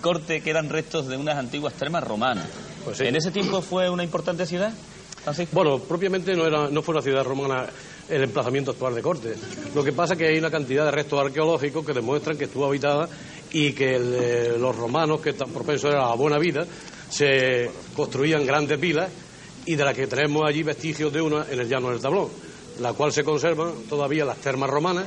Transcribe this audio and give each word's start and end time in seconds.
corte 0.00 0.40
que 0.40 0.50
eran 0.50 0.68
restos 0.68 1.08
de 1.08 1.16
unas 1.16 1.36
antiguas 1.36 1.74
termas 1.74 2.04
romanas. 2.04 2.46
Pues 2.84 2.98
sí. 2.98 3.06
¿En 3.06 3.16
ese 3.16 3.32
tiempo 3.32 3.60
fue 3.60 3.90
una 3.90 4.04
importante 4.04 4.46
ciudad? 4.46 4.72
Francisco? 5.24 5.56
Bueno, 5.56 5.80
propiamente 5.80 6.36
no, 6.36 6.46
era, 6.46 6.68
no 6.68 6.82
fue 6.82 6.94
una 6.94 7.02
ciudad 7.02 7.24
romana 7.24 7.66
el 8.08 8.22
emplazamiento 8.22 8.70
actual 8.70 8.94
de 8.94 9.02
Corte. 9.02 9.34
Lo 9.74 9.82
que 9.82 9.92
pasa 9.92 10.12
es 10.12 10.20
que 10.20 10.28
hay 10.28 10.38
una 10.38 10.52
cantidad 10.52 10.84
de 10.84 10.92
restos 10.92 11.18
arqueológicos 11.18 11.84
que 11.84 11.92
demuestran 11.92 12.38
que 12.38 12.44
estuvo 12.44 12.66
habitada 12.66 13.08
y 13.50 13.72
que 13.72 13.96
el, 13.96 14.60
los 14.60 14.76
romanos, 14.76 15.20
que 15.20 15.32
tan 15.32 15.50
propensos 15.50 15.90
eran 15.90 16.04
a 16.04 16.10
la 16.10 16.14
buena 16.14 16.38
vida, 16.38 16.64
se 17.08 17.68
construían 17.96 18.46
grandes 18.46 18.78
pilas 18.78 19.10
y 19.66 19.74
de 19.74 19.84
las 19.84 19.96
que 19.96 20.06
tenemos 20.06 20.48
allí 20.48 20.62
vestigios 20.62 21.12
de 21.12 21.22
una 21.22 21.44
en 21.50 21.58
el 21.58 21.68
llano 21.68 21.90
del 21.90 22.00
tablón, 22.00 22.28
la 22.78 22.92
cual 22.92 23.12
se 23.12 23.24
conservan 23.24 23.72
todavía 23.88 24.24
las 24.24 24.38
termas 24.38 24.70
romanas, 24.70 25.06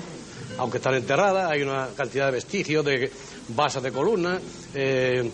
aunque 0.57 0.77
están 0.77 0.95
enterradas, 0.95 1.51
hay 1.51 1.61
una 1.61 1.89
cantidad 1.95 2.27
de 2.27 2.31
vestigios 2.33 2.85
de 2.85 3.11
basas 3.49 3.83
de 3.83 3.91
columnas, 3.91 4.41
eh, 4.73 5.29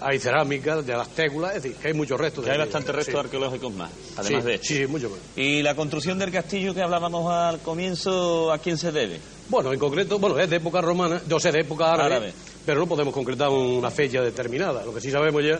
hay 0.00 0.18
cerámica 0.18 0.82
de 0.82 0.92
las 0.96 1.08
tégulas, 1.10 1.56
es 1.56 1.62
decir, 1.62 1.78
que 1.78 1.88
hay 1.88 1.94
muchos 1.94 2.18
restos. 2.18 2.44
Que 2.44 2.50
hay 2.50 2.58
bastantes 2.58 2.94
restos 2.94 3.14
sí. 3.14 3.20
arqueológicos 3.20 3.72
más, 3.72 3.90
además 4.16 4.42
sí, 4.42 4.48
de 4.48 4.54
esto. 4.54 4.66
Sí, 4.66 4.86
mucho 4.86 5.10
más. 5.10 5.18
¿Y 5.36 5.62
la 5.62 5.74
construcción 5.74 6.18
del 6.18 6.32
castillo 6.32 6.74
que 6.74 6.82
hablábamos 6.82 7.30
al 7.32 7.60
comienzo, 7.60 8.52
a 8.52 8.58
quién 8.58 8.76
se 8.78 8.90
debe? 8.90 9.20
Bueno, 9.48 9.72
en 9.72 9.78
concreto, 9.78 10.18
bueno, 10.18 10.38
es 10.38 10.50
de 10.50 10.56
época 10.56 10.80
romana, 10.80 11.20
no 11.28 11.38
sé, 11.38 11.52
de 11.52 11.60
época 11.60 11.92
árabe, 11.92 12.16
Árabe. 12.16 12.32
pero 12.66 12.80
no 12.80 12.86
podemos 12.86 13.14
concretar 13.14 13.48
una 13.50 13.90
fecha 13.90 14.20
determinada. 14.20 14.84
Lo 14.84 14.92
que 14.92 15.00
sí 15.00 15.10
sabemos 15.10 15.42
ya 15.44 15.58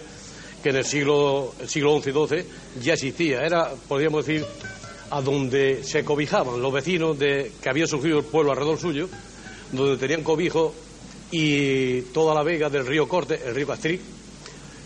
que 0.63 0.71
en 0.71 0.77
el 0.77 0.85
siglo, 0.85 1.55
el 1.61 1.69
siglo 1.69 2.01
XI 2.01 2.11
y 2.11 2.13
XII 2.13 2.45
ya 2.81 2.93
existía. 2.95 3.43
Era, 3.43 3.71
podríamos 3.89 4.25
decir, 4.25 4.47
a 5.13 5.21
donde 5.21 5.85
se 5.85 6.05
cobijaban 6.07 6.63
los 6.63 6.73
vecinos 6.73 7.19
de 7.19 7.53
que 7.63 7.69
había 7.69 7.87
surgido 7.87 8.21
el 8.21 8.25
pueblo 8.25 8.51
alrededor 8.51 8.79
suyo, 8.79 9.09
donde 9.71 9.99
tenían 9.99 10.23
cobijo 10.23 10.75
y 11.31 12.01
toda 12.15 12.35
la 12.35 12.43
vega 12.43 12.71
del 12.71 12.87
río 12.87 13.07
Corte, 13.07 13.39
el 13.45 13.55
río 13.55 13.67
Castrí. 13.67 14.01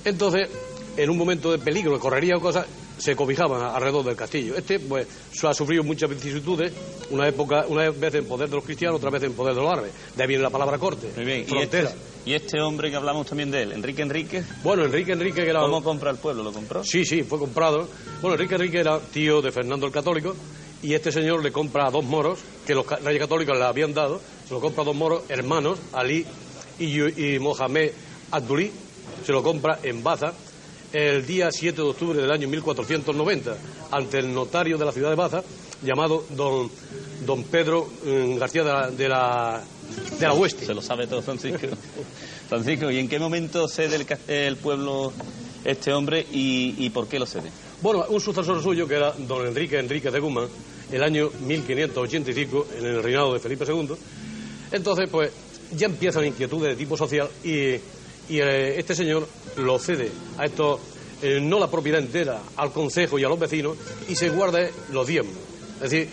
Entonces, 0.04 0.48
en 0.96 1.10
un 1.10 1.18
momento 1.18 1.50
de 1.52 1.58
peligro, 1.58 1.92
de 1.92 1.98
correría 1.98 2.36
o 2.36 2.40
cosas, 2.40 2.66
se 2.98 3.14
cobijaban 3.14 3.62
alrededor 3.62 4.04
del 4.04 4.16
castillo. 4.16 4.56
Este, 4.56 4.78
pues, 4.80 5.06
ha 5.44 5.52
sufrido 5.54 5.82
muchas 5.84 6.08
vicisitudes, 6.08 6.72
una 7.10 7.28
época, 7.28 7.66
una 7.68 7.90
vez 7.90 8.14
en 8.14 8.24
poder 8.26 8.48
de 8.48 8.56
los 8.56 8.64
cristianos, 8.64 8.96
otra 8.98 9.10
vez 9.10 9.22
en 9.22 9.32
poder 9.34 9.54
de 9.54 9.60
los 9.60 9.70
árabes. 9.70 9.92
De 10.14 10.22
ahí 10.22 10.28
viene 10.28 10.42
la 10.42 10.50
palabra 10.50 10.78
corte, 10.78 11.10
Muy 11.16 11.24
bien. 11.24 11.40
¿Y 11.42 11.44
frontera. 11.44 11.90
este, 11.90 11.98
y 12.30 12.34
este 12.34 12.60
hombre 12.60 12.90
que 12.90 12.96
hablamos 12.96 13.26
también 13.26 13.50
de 13.50 13.62
él, 13.62 13.72
Enrique 13.72 14.02
Enríquez, 14.02 14.44
Bueno, 14.62 14.84
Enrique 14.84 15.12
Enrique, 15.12 15.44
que 15.44 15.50
era... 15.50 15.60
¿cómo 15.60 15.82
compra 15.82 16.10
el 16.10 16.16
pueblo? 16.16 16.42
¿Lo 16.42 16.52
compró? 16.52 16.82
Sí, 16.82 17.04
sí, 17.04 17.22
fue 17.22 17.38
comprado. 17.38 17.86
Bueno, 18.20 18.34
Enrique 18.34 18.54
Enrique 18.54 18.80
era 18.80 18.98
tío 18.98 19.42
de 19.42 19.52
Fernando 19.52 19.86
el 19.86 19.92
Católico 19.92 20.34
y 20.82 20.94
este 20.94 21.12
señor 21.12 21.42
le 21.42 21.52
compra 21.52 21.86
a 21.86 21.90
dos 21.90 22.04
moros 22.04 22.40
que 22.66 22.74
los 22.74 22.86
reyes 23.02 23.20
católicos 23.20 23.56
le 23.56 23.64
habían 23.64 23.94
dado. 23.94 24.20
Se 24.46 24.54
lo 24.54 24.60
compra 24.60 24.82
a 24.82 24.86
dos 24.86 24.96
moros 24.96 25.22
hermanos, 25.28 25.78
Ali 25.92 26.24
y, 26.78 27.34
y 27.34 27.38
Mohamed 27.38 27.92
Abdulí. 28.30 28.70
Se 29.24 29.32
lo 29.32 29.42
compra 29.42 29.78
en 29.82 30.02
Baza 30.02 30.32
el 30.92 31.26
día 31.26 31.50
7 31.50 31.76
de 31.76 31.88
octubre 31.88 32.20
del 32.20 32.30
año 32.30 32.48
1490 32.48 33.56
ante 33.90 34.18
el 34.18 34.32
notario 34.32 34.78
de 34.78 34.84
la 34.84 34.92
ciudad 34.92 35.10
de 35.10 35.16
Baza 35.16 35.42
llamado 35.82 36.24
don, 36.30 36.70
don 37.24 37.44
Pedro 37.44 37.88
mm, 38.04 38.36
García 38.36 38.64
de 38.64 38.72
la, 38.72 38.90
de 38.90 39.08
la, 39.08 39.62
de 40.18 40.26
la 40.26 40.32
Hueste. 40.32 40.66
Se 40.66 40.74
lo 40.74 40.82
sabe 40.82 41.06
todo 41.06 41.22
Francisco. 41.22 41.66
Francisco, 42.48 42.90
¿y 42.90 42.98
en 42.98 43.08
qué 43.08 43.18
momento 43.18 43.68
cede 43.68 43.96
el, 43.96 44.06
el 44.28 44.56
pueblo 44.56 45.12
este 45.64 45.92
hombre 45.92 46.24
y, 46.32 46.74
y 46.78 46.90
por 46.90 47.08
qué 47.08 47.18
lo 47.18 47.26
cede? 47.26 47.50
Bueno, 47.82 48.06
un 48.08 48.20
sucesor 48.20 48.62
suyo, 48.62 48.88
que 48.88 48.94
era 48.94 49.12
don 49.12 49.46
Enrique 49.46 49.78
Enrique 49.78 50.10
de 50.10 50.18
Guzmán, 50.18 50.48
el 50.90 51.02
año 51.02 51.30
1585, 51.40 52.68
en 52.78 52.86
el 52.86 53.02
reinado 53.02 53.34
de 53.34 53.40
Felipe 53.40 53.64
II. 53.68 53.90
Entonces, 54.72 55.08
pues, 55.10 55.30
ya 55.72 55.86
empiezan 55.86 56.26
inquietudes 56.26 56.70
de 56.70 56.76
tipo 56.76 56.96
social 56.96 57.28
y, 57.44 57.74
y, 58.28 58.40
eh, 58.40 58.78
este 58.78 58.94
señor 58.94 59.26
lo 59.56 59.78
cede 59.78 60.10
a 60.38 60.44
estos, 60.44 60.80
eh, 61.22 61.38
no 61.40 61.58
la 61.58 61.70
propiedad 61.70 62.00
entera, 62.00 62.40
al 62.56 62.72
concejo 62.72 63.18
y 63.18 63.24
a 63.24 63.28
los 63.28 63.38
vecinos, 63.38 63.76
y 64.08 64.14
se 64.16 64.28
guarda 64.30 64.60
los 64.92 65.06
diezmos. 65.06 65.34
Es 65.82 65.90
decir, 65.90 66.08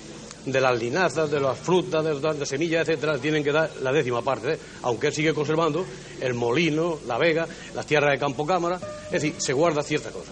de 0.46 0.60
las 0.60 0.78
linazas, 0.78 1.32
de 1.32 1.40
las 1.40 1.58
frutas, 1.58 2.04
de, 2.04 2.16
las- 2.20 2.50
semillas, 2.50 2.88
etcétera, 2.88 3.18
tienen 3.18 3.44
que 3.44 3.52
dar 3.54 3.72
la 3.82 3.92
décima 3.94 4.22
parte, 4.22 4.54
¿eh? 4.54 4.60
aunque 4.82 5.08
él 5.08 5.14
sigue 5.14 5.34
conservando 5.34 5.86
el 6.20 6.34
molino, 6.34 7.00
la 7.08 7.18
vega, 7.18 7.48
las 7.74 7.86
tierras 7.86 8.12
de 8.12 8.20
campo 8.20 8.46
cámara, 8.46 8.80
es 9.06 9.12
decir, 9.22 9.36
se 9.38 9.54
guarda 9.54 9.82
cierta 9.84 10.10
cosa. 10.12 10.32